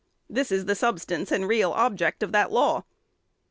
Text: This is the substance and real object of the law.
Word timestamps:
This 0.27 0.51
is 0.51 0.65
the 0.65 0.73
substance 0.73 1.31
and 1.31 1.47
real 1.47 1.73
object 1.73 2.23
of 2.23 2.31
the 2.31 2.47
law. 2.49 2.85